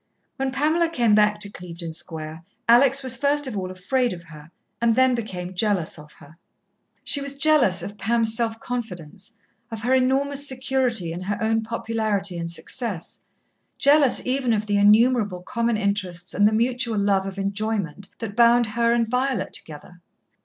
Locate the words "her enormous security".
9.83-11.11